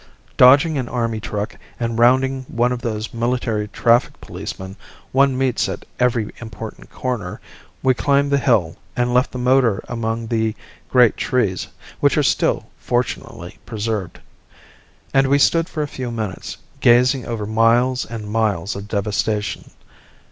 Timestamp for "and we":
15.13-15.37